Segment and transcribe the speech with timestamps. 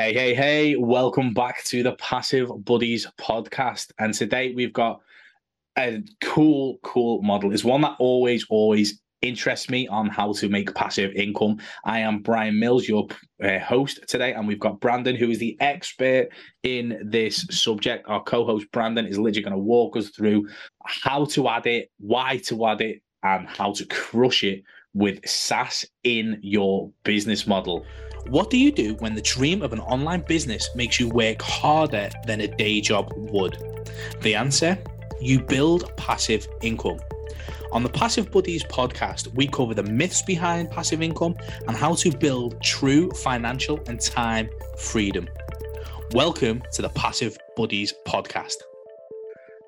[0.00, 3.90] Hey, hey, hey, welcome back to the Passive Buddies podcast.
[3.98, 5.00] And today we've got
[5.76, 7.52] a cool, cool model.
[7.52, 11.58] It's one that always, always interests me on how to make passive income.
[11.84, 13.08] I am Brian Mills, your
[13.42, 16.28] uh, host today, and we've got Brandon, who is the expert
[16.62, 18.08] in this subject.
[18.08, 20.48] Our co host, Brandon, is literally going to walk us through
[20.86, 24.62] how to add it, why to add it, and how to crush it
[24.94, 27.84] with SaaS in your business model.
[28.26, 32.10] What do you do when the dream of an online business makes you work harder
[32.26, 33.56] than a day job would?
[34.20, 34.76] The answer
[35.20, 36.98] you build passive income.
[37.72, 42.10] On the Passive Buddies podcast, we cover the myths behind passive income and how to
[42.10, 45.28] build true financial and time freedom.
[46.12, 48.56] Welcome to the Passive Buddies podcast.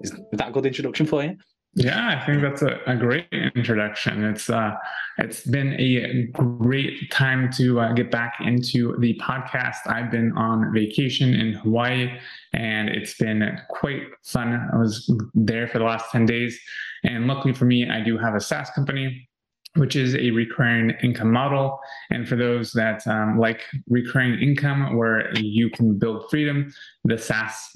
[0.02, 1.36] Is that a good introduction for you?
[1.74, 4.24] Yeah, I think that's a, a great introduction.
[4.24, 4.72] It's uh,
[5.18, 9.76] it's been a great time to uh, get back into the podcast.
[9.86, 12.10] I've been on vacation in Hawaii,
[12.54, 14.68] and it's been quite fun.
[14.72, 16.58] I was there for the last ten days,
[17.04, 19.28] and luckily for me, I do have a SaaS company
[19.76, 21.78] which is a recurring income model.
[22.10, 26.72] And for those that um, like recurring income, where you can build freedom,
[27.04, 27.70] the SaaS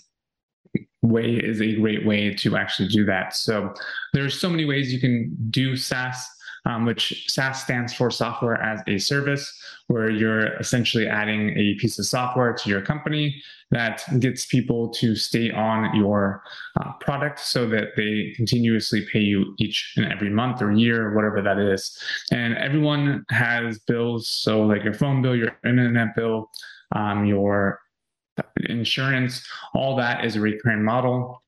[1.05, 3.37] way is a great way to actually do that.
[3.37, 3.75] So
[4.13, 6.17] there's so many ways you can do SaaS,
[6.65, 9.45] um, which SaaS stands for software as a service,
[9.89, 15.15] where you're essentially adding a piece of software to your company that gets people to
[15.15, 16.43] stay on your
[16.81, 21.15] uh, product so that they continuously pay you each and every month or year, or
[21.15, 21.99] whatever that is.
[22.33, 24.29] And everyone has bills.
[24.29, 26.51] So like your phone bill, your internet bill,
[26.93, 27.81] um, your
[28.69, 31.43] insurance, all that is a recurring model.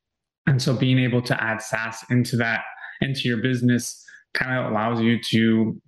[0.47, 2.62] And so being able to add SaaS into that,
[3.01, 5.81] into your business, kind of allows you to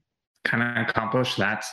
[0.44, 1.64] kind of accomplish that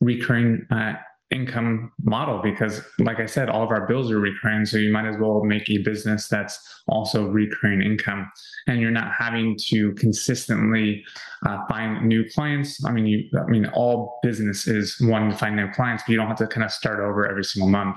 [0.00, 0.94] recurring uh,
[1.32, 5.06] income model because like i said all of our bills are recurring so you might
[5.06, 8.30] as well make a business that's also recurring income
[8.66, 11.02] and you're not having to consistently
[11.46, 15.56] uh, find new clients i mean you i mean all business is one to find
[15.56, 17.96] new clients but you don't have to kind of start over every single month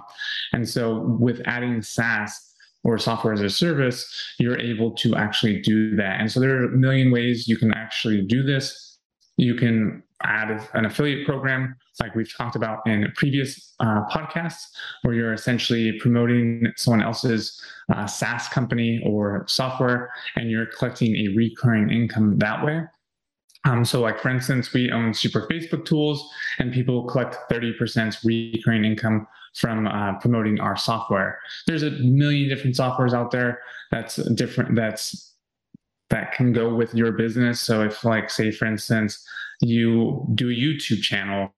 [0.53, 2.53] and so with adding saas
[2.85, 6.21] or software as a service, you're able to actually do that.
[6.21, 8.99] And so there are a million ways you can actually do this.
[9.37, 14.63] You can add an affiliate program like we've talked about in previous uh, podcasts,
[15.03, 17.61] where you're essentially promoting someone else's
[17.93, 22.83] uh, SaaS company or software, and you're collecting a recurring income that way.
[23.65, 28.85] Um, so, like for instance, we own Super Facebook Tools, and people collect 30% recurring
[28.85, 31.39] income from uh, promoting our software.
[31.65, 33.61] There's a million different softwares out there
[33.91, 34.75] that's different.
[34.75, 35.33] That's
[36.11, 37.59] that can go with your business.
[37.59, 39.25] So, if like say for instance,
[39.61, 41.53] you do a YouTube channel.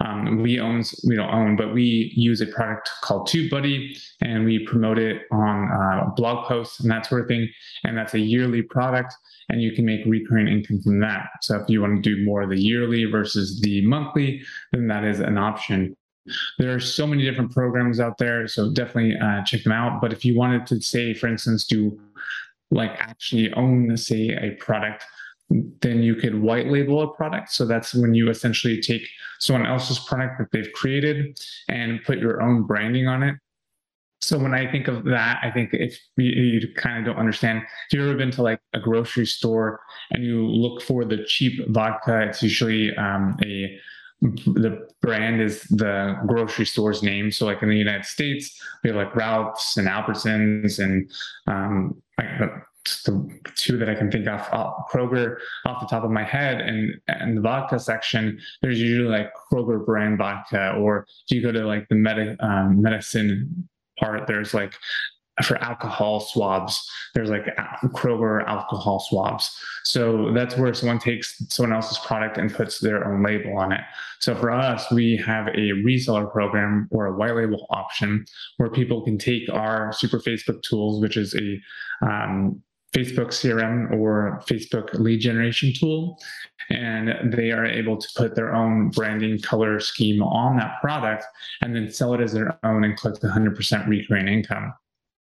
[0.00, 4.66] Um, we own, we don't own, but we use a product called TubeBuddy and we
[4.66, 7.48] promote it on uh, blog posts and that sort of thing.
[7.84, 9.14] And that's a yearly product
[9.48, 11.26] and you can make recurring income from that.
[11.42, 14.42] So if you want to do more of the yearly versus the monthly,
[14.72, 15.96] then that is an option.
[16.58, 20.00] There are so many different programs out there, so definitely uh, check them out.
[20.00, 22.00] But if you wanted to say, for instance, do
[22.70, 25.04] like actually own, say, a product
[25.50, 27.52] then you could white label a product.
[27.52, 29.06] So that's when you essentially take
[29.38, 31.38] someone else's product that they've created
[31.68, 33.36] and put your own branding on it.
[34.22, 37.58] So when I think of that, I think if you, you kind of don't understand,
[37.58, 39.80] if you've ever been to like a grocery store
[40.12, 43.78] and you look for the cheap vodka, it's usually um, a
[44.22, 47.32] the brand is the grocery store's name.
[47.32, 51.10] So like in the United States, we have like Ralph's and Albertsons and
[51.48, 52.28] um, like
[52.84, 56.60] the two that I can think of, uh, Kroger off the top of my head,
[56.60, 61.52] and and the vodka section, there's usually like Kroger brand vodka, or if you go
[61.52, 64.74] to like the med- um, medicine part, there's like
[65.42, 67.46] for alcohol swabs, there's like
[67.94, 69.56] Kroger alcohol swabs.
[69.84, 73.80] So that's where someone takes someone else's product and puts their own label on it.
[74.20, 78.24] So for us, we have a reseller program or a white label option
[78.58, 81.60] where people can take our Super Facebook tools, which is a
[82.06, 86.18] um, Facebook CRM or Facebook lead generation tool.
[86.70, 91.24] And they are able to put their own branding color scheme on that product
[91.60, 94.72] and then sell it as their own and collect 100% recurring income.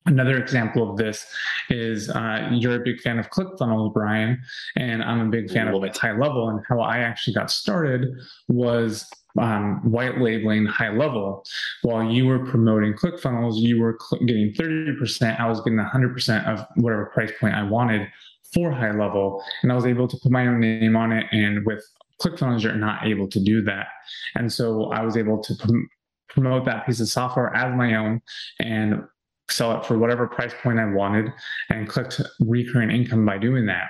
[0.06, 1.26] Another example of this
[1.68, 4.40] is uh, you're a big fan of ClickFunnels, Brian,
[4.76, 5.96] and I'm a big fan of it.
[5.96, 6.48] high level.
[6.48, 8.08] And how I actually got started
[8.48, 9.06] was
[9.38, 11.44] um, white labeling high level.
[11.82, 15.38] While you were promoting ClickFunnels, you were cl- getting 30%.
[15.38, 18.08] I was getting 100% of whatever price point I wanted
[18.54, 19.42] for high level.
[19.62, 21.26] And I was able to put my own name on it.
[21.30, 21.84] And with
[22.22, 23.88] ClickFunnels, you're not able to do that.
[24.34, 25.88] And so I was able to prom-
[26.28, 28.20] promote that piece of software as my own
[28.60, 29.02] and
[29.50, 31.32] sell it for whatever price point I wanted
[31.68, 33.88] and collect recurring income by doing that.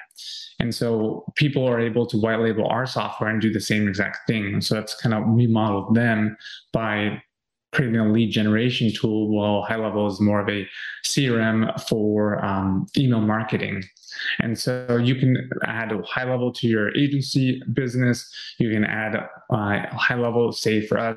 [0.58, 4.26] And so people are able to white label our software and do the same exact
[4.26, 4.60] thing.
[4.60, 6.36] So that's kind of we modeled them
[6.72, 7.22] by
[7.72, 10.66] creating a lead generation tool while high level is more of a
[11.06, 13.82] crm for um, email marketing
[14.40, 18.28] and so you can add a high level to your agency business
[18.58, 21.16] you can add uh, high level say for us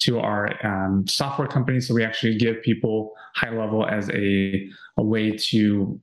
[0.00, 5.02] to our um, software company so we actually give people high level as a, a
[5.02, 6.00] way to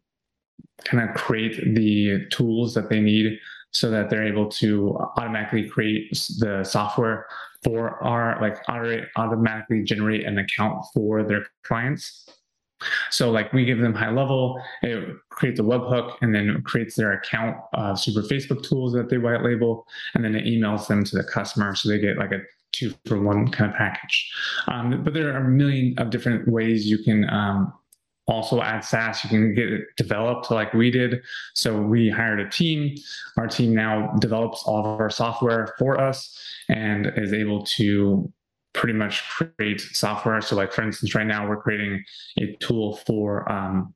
[0.86, 3.38] kind of create the tools that they need
[3.72, 6.10] so that they're able to automatically create
[6.40, 7.26] the software
[7.64, 8.58] for our like
[9.16, 12.28] automatically generate an account for their clients.
[13.12, 17.14] So like we give them high level, it creates a webhook and then creates their
[17.14, 19.86] account uh, super Facebook tools that they white label,
[20.16, 22.42] and then it emails them to the customer so they get like a
[22.72, 24.32] two for one kind of package.
[24.68, 27.74] Um, but there are a million of different ways you can um,
[28.28, 29.24] also add SaaS.
[29.24, 31.22] You can get it developed like we did.
[31.54, 32.96] So we hired a team.
[33.38, 36.38] Our team now develops all of our software for us
[36.70, 38.32] and is able to
[38.74, 40.40] pretty much create software.
[40.42, 42.04] So, like for instance, right now we're creating
[42.40, 43.94] a tool for um,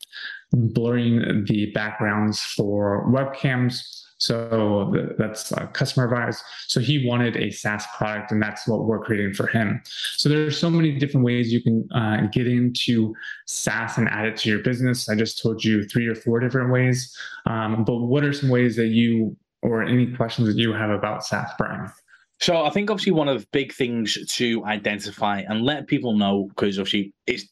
[0.51, 6.41] blurring the backgrounds for webcams so that's uh, customer advice.
[6.67, 9.81] So he wanted a SaaS product, and that's what we're creating for him.
[9.85, 13.13] So there are so many different ways you can uh, get into
[13.45, 15.09] SaaS and add it to your business.
[15.09, 17.15] I just told you three or four different ways.
[17.45, 21.25] Um, but what are some ways that you or any questions that you have about
[21.25, 21.91] SaaS, Brian?
[22.39, 26.47] So I think obviously one of the big things to identify and let people know
[26.49, 27.45] because obviously it's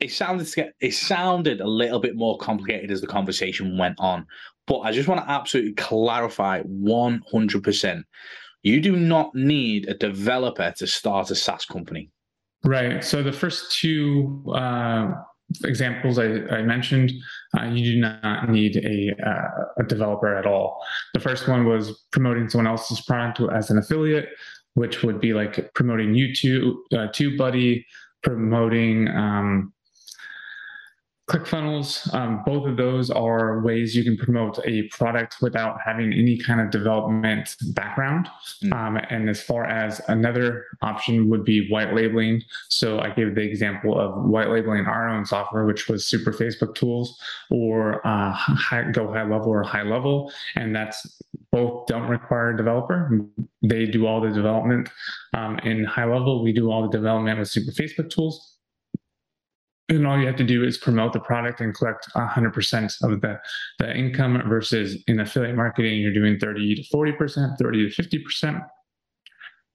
[0.00, 4.26] it sounded it sounded a little bit more complicated as the conversation went on.
[4.66, 8.02] But I just want to absolutely clarify 100%.
[8.62, 12.10] You do not need a developer to start a SaaS company.
[12.64, 13.02] Right.
[13.02, 15.12] So the first two uh,
[15.64, 17.12] examples I, I mentioned,
[17.58, 20.78] uh, you do not need a, uh, a developer at all.
[21.14, 24.28] The first one was promoting someone else's product as an affiliate,
[24.74, 27.84] which would be like promoting YouTube, uh, TubeBuddy,
[28.22, 29.72] promoting um,
[31.28, 36.38] ClickFunnels, um, both of those are ways you can promote a product without having any
[36.38, 38.28] kind of development background.
[38.64, 38.72] Mm.
[38.72, 42.42] Um, and as far as another option would be white labeling.
[42.68, 46.74] So I gave the example of white labeling our own software, which was Super Facebook
[46.74, 47.20] Tools
[47.50, 50.32] or uh, high, Go High Level or High Level.
[50.56, 51.20] And that's
[51.52, 53.10] both don't require a developer.
[53.62, 54.88] They do all the development.
[55.34, 58.57] Um, in High Level, we do all the development with Super Facebook Tools
[59.88, 63.40] and all you have to do is promote the product and collect 100% of the,
[63.78, 68.66] the income versus in affiliate marketing you're doing 30 to 40% 30 to 50%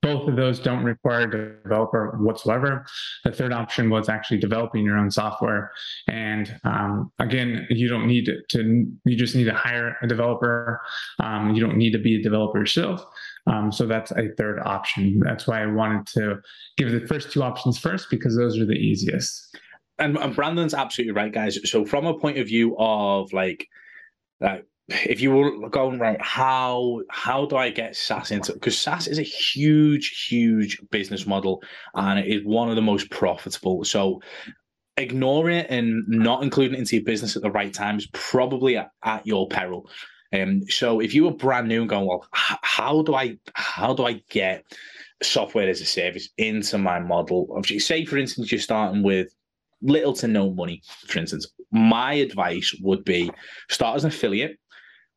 [0.03, 2.85] both of those don't require a developer whatsoever.
[3.23, 5.71] The third option was actually developing your own software.
[6.09, 10.81] And um, again, you don't need to, you just need to hire a developer.
[11.21, 13.03] Um, you don't need to be a developer yourself.
[13.47, 15.21] Um, so that's a third option.
[15.21, 16.41] That's why I wanted to
[16.77, 19.57] give the first two options first because those are the easiest
[19.99, 21.59] and, and Brandon's absolutely right, guys.
[21.69, 23.67] So from a point of view of like,
[24.89, 28.53] if you were going right, how how do I get SaaS into?
[28.53, 31.63] Because SaaS is a huge, huge business model,
[31.95, 33.83] and it is one of the most profitable.
[33.85, 34.21] So
[34.97, 38.77] ignoring it and not including it into your business at the right time is probably
[38.77, 39.89] at, at your peril.
[40.33, 43.93] Um, so if you were brand new and going, well, h- how do I how
[43.93, 44.65] do I get
[45.21, 47.47] software as a service into my model?
[47.55, 49.33] Obviously, say for instance you're starting with
[49.83, 53.29] little to no money, for instance, my advice would be
[53.69, 54.57] start as an affiliate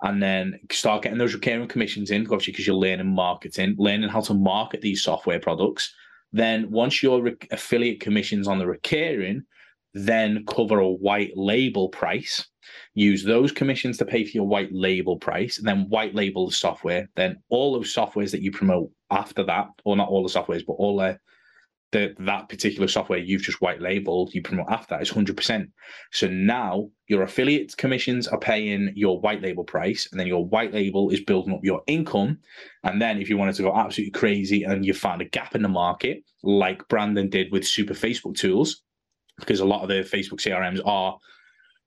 [0.03, 4.21] and then start getting those recurring commissions in, obviously, because you're learning marketing, learning how
[4.21, 5.95] to market these software products.
[6.33, 9.43] Then once your re- affiliate commissions on the recurring,
[9.95, 12.47] then cover a white label price.
[12.93, 16.53] Use those commissions to pay for your white label price, and then white label the
[16.53, 17.09] software.
[17.17, 20.75] Then all those softwares that you promote after that, or not all the softwares, but
[20.75, 21.19] all the
[21.93, 25.69] the, that particular software you've just white labeled, you promote after that is 100%.
[26.13, 30.75] So now your affiliate commissions are paying your white label price, and then your white
[30.75, 32.39] label is building up your income.
[32.83, 35.63] And then if you wanted to go absolutely crazy and you found a gap in
[35.63, 38.83] the market, like Brandon did with Super Facebook Tools,
[39.39, 41.17] because a lot of the Facebook CRMs are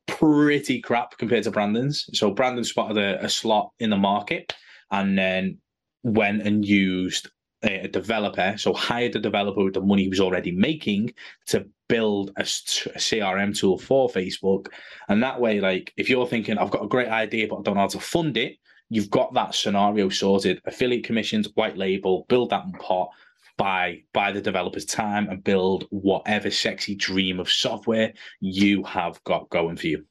[0.08, 2.10] pretty crap compared to Brandon's.
[2.14, 4.56] So Brandon spotted a, a slot in the market
[4.92, 5.60] and then
[6.04, 7.30] went and used
[7.64, 11.14] a developer, so hired a developer with the money he was already making
[11.48, 14.68] to build a, a, CRM tool for Facebook.
[15.10, 17.76] And that way, like, if you're thinking, I've got a great idea, but I don't
[17.76, 18.58] know how to fund it,
[18.90, 20.62] you've got that scenario sorted.
[20.66, 23.10] Affiliate commissions, white label, build that pot,
[23.58, 29.50] buy buy the developer's time and build whatever sexy dream of software you have got
[29.50, 30.06] going for you.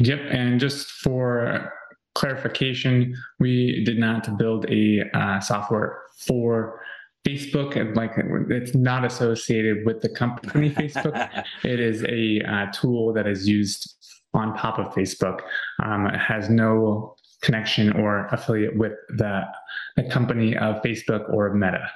[0.00, 1.72] Yep, and just for
[2.14, 6.80] clarification, we did not build a uh, software for
[7.26, 8.12] Facebook, and like
[8.50, 11.44] it's not associated with the company Facebook.
[11.64, 13.94] it is a uh, tool that is used
[14.34, 15.40] on top of Facebook.
[15.82, 19.42] Um, it has no connection or affiliate with the,
[19.96, 21.88] the company of Facebook or Meta.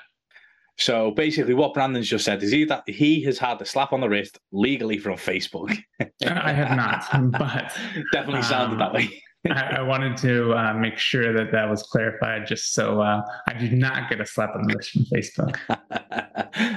[0.79, 4.01] So basically, what Brandon's just said is he that he has had a slap on
[4.01, 5.77] the wrist legally from Facebook.
[6.27, 7.05] I have not,
[7.39, 7.73] but
[8.13, 9.23] definitely sounded um, that way.
[9.51, 13.55] I, I, wanted to uh, make sure that that was clarified, just so uh, I
[13.55, 15.59] do not get a slap on the wrist from Facebook.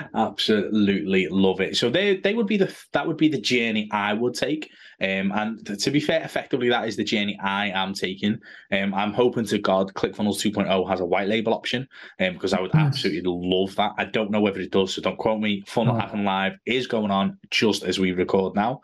[0.16, 1.78] Absolutely love it.
[1.78, 4.72] So they they would be the that would be the journey I would take.
[5.00, 8.40] Um, and to be fair, effectively that is the journey I am taking.
[8.72, 11.88] Um, I'm hoping to God ClickFunnels 2.0 has a white label option,
[12.20, 13.92] um, because I would absolutely love that.
[13.98, 15.64] I don't know whether it does, so don't quote me.
[15.68, 16.00] Funnel oh.
[16.00, 18.82] Hacking Live is going on just as we record now,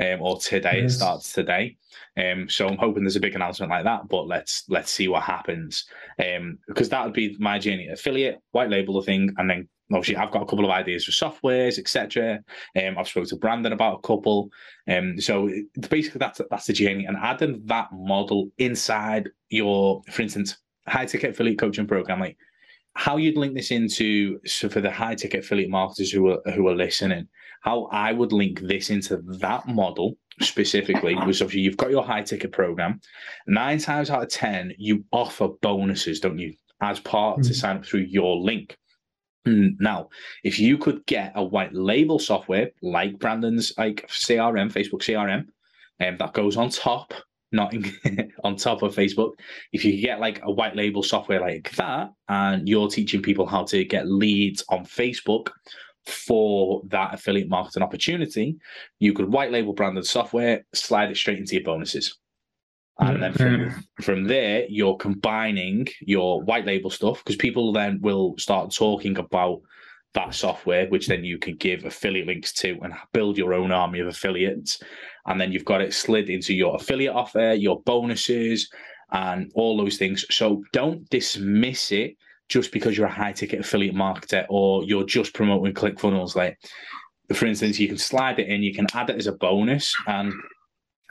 [0.00, 0.82] um, or today.
[0.82, 0.94] Yes.
[0.94, 1.76] It starts today.
[2.16, 5.22] Um, so I'm hoping there's a big announcement like that, but let's let's see what
[5.22, 5.84] happens.
[6.18, 10.16] Um, because that would be my journey: affiliate, white label the thing, and then obviously
[10.16, 12.40] I've got a couple of ideas for softwares, etc.
[12.76, 14.50] Um, I've spoken to Brandon about a couple.
[14.88, 15.50] Um, so
[15.88, 20.56] basically that's that's the journey, and adding that model inside your, for instance,
[20.86, 22.36] high ticket affiliate coaching program, like
[22.94, 26.68] how you'd link this into so for the high ticket affiliate marketers who are who
[26.68, 27.28] are listening,
[27.62, 32.22] how I would link this into that model specifically was obviously you've got your high
[32.22, 33.00] ticket program.
[33.46, 37.48] Nine times out of ten, you offer bonuses, don't you, as part mm-hmm.
[37.48, 38.76] to sign up through your link.
[39.44, 40.08] Now,
[40.44, 45.46] if you could get a white label software like Brandon's like CRM, Facebook CRM,
[46.00, 47.12] um, that goes on top,
[47.50, 47.92] not in,
[48.44, 49.32] on top of Facebook.
[49.72, 53.64] If you get like a white label software like that, and you're teaching people how
[53.64, 55.48] to get leads on Facebook
[56.06, 58.56] for that affiliate marketing opportunity,
[58.98, 62.18] you could white label branded software, slide it straight into your bonuses.
[62.98, 64.02] And then from, mm-hmm.
[64.02, 69.60] from there, you're combining your white label stuff because people then will start talking about
[70.14, 74.00] that software, which then you can give affiliate links to and build your own army
[74.00, 74.80] of affiliates.
[75.26, 78.70] And then you've got it slid into your affiliate offer, your bonuses,
[79.10, 80.24] and all those things.
[80.30, 82.16] So don't dismiss it
[82.52, 86.36] just because you're a high ticket affiliate marketer or you're just promoting ClickFunnels.
[86.36, 86.58] Like,
[87.32, 90.34] for instance, you can slide it in, you can add it as a bonus, and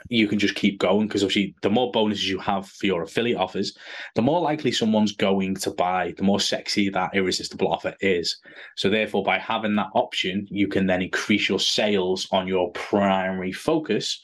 [0.08, 3.38] you can just keep going because obviously the more bonuses you have for your affiliate
[3.38, 3.76] offers,
[4.14, 8.38] the more likely someone's going to buy, the more sexy that irresistible offer is.
[8.76, 13.50] So therefore, by having that option, you can then increase your sales on your primary
[13.50, 14.20] focus,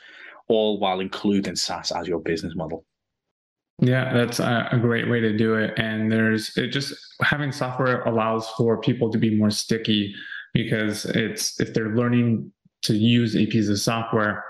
[0.46, 2.84] all while including SaaS as your business model.
[3.80, 5.78] Yeah, that's a great way to do it.
[5.78, 10.14] And there's it just having software allows for people to be more sticky
[10.52, 14.44] because it's if they're learning to use a piece of software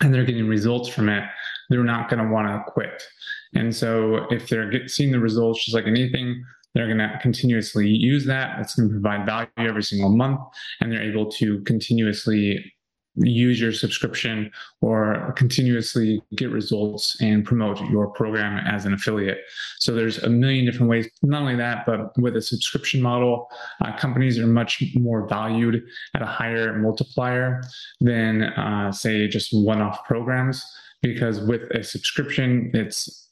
[0.00, 1.24] and they're getting results from it,
[1.68, 3.02] they're not going to want to quit.
[3.54, 7.88] And so if they're get, seeing the results, just like anything, they're going to continuously
[7.88, 8.60] use that.
[8.60, 10.40] It's going to provide value every single month,
[10.80, 12.72] and they're able to continuously
[13.16, 14.50] use your subscription
[14.80, 19.40] or continuously get results and promote your program as an affiliate.
[19.78, 21.08] So there's a million different ways.
[21.22, 23.48] Not only that, but with a subscription model,
[23.84, 25.82] uh, companies are much more valued
[26.14, 27.62] at a higher multiplier
[28.00, 30.64] than, uh, say, just one-off programs.
[31.02, 33.28] Because with a subscription, it's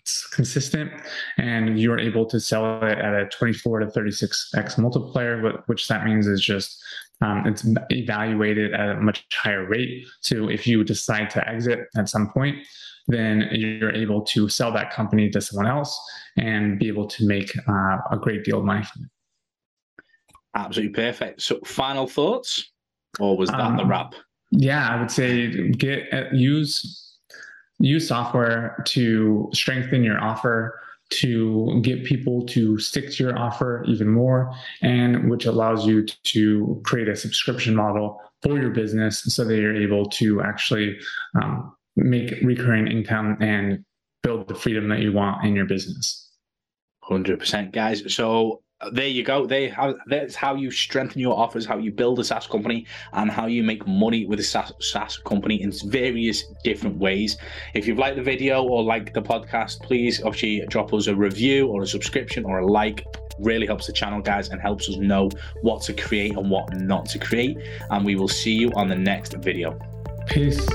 [0.00, 0.90] it's consistent
[1.36, 6.26] and you're able to sell it at a 24 to 36x multiplier which that means
[6.26, 6.82] is just
[7.20, 10.06] um, it's evaluated at a much higher rate.
[10.20, 12.56] So if you decide to exit at some point,
[13.08, 15.98] then you're able to sell that company to someone else
[16.36, 20.04] and be able to make uh, a great deal of money from it.
[20.54, 21.42] Absolutely perfect.
[21.42, 22.72] So, final thoughts,
[23.18, 24.14] or was that um, the wrap?
[24.50, 27.18] Yeah, I would say get uh, use
[27.78, 34.08] use software to strengthen your offer to get people to stick to your offer even
[34.08, 39.56] more, and which allows you to create a subscription model for your business so that
[39.56, 40.98] you're able to actually
[41.40, 43.84] um, make recurring income and
[44.22, 46.30] build the freedom that you want in your business.
[47.04, 48.14] 100%, guys.
[48.14, 48.62] So
[48.92, 49.46] there you go.
[49.46, 53.30] They how that's how you strengthen your offers, how you build a SaaS company, and
[53.30, 57.36] how you make money with a SaaS, SaaS company in various different ways.
[57.74, 61.68] If you've liked the video or liked the podcast, please obviously drop us a review
[61.68, 63.04] or a subscription or a like.
[63.38, 65.30] Really helps the channel, guys, and helps us know
[65.62, 67.56] what to create and what not to create.
[67.90, 69.78] And we will see you on the next video.
[70.26, 70.66] Peace.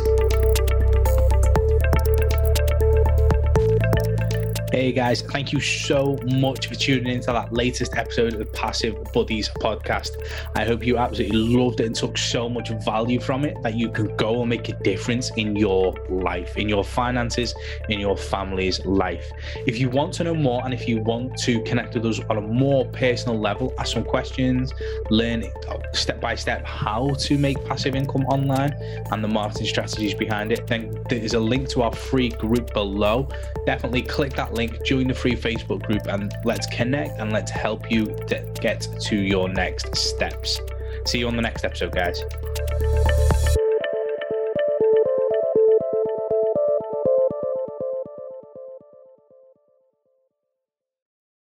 [4.76, 9.02] Hey guys, thank you so much for tuning into that latest episode of the Passive
[9.14, 10.10] Buddies podcast.
[10.54, 13.90] I hope you absolutely loved it and took so much value from it that you
[13.90, 17.56] can go and make a difference in your life, in your finances,
[17.88, 19.32] in your family's life.
[19.66, 22.36] If you want to know more and if you want to connect with us on
[22.36, 24.74] a more personal level, ask some questions,
[25.10, 25.46] learn
[25.94, 28.74] step by step how to make passive income online
[29.10, 33.30] and the marketing strategies behind it, then there's a link to our free group below.
[33.66, 37.52] Definitely click that link link, join the free Facebook group, and let's connect and let's
[37.52, 40.60] help you get to your next steps.
[41.06, 43.25] See you on the next episode, guys.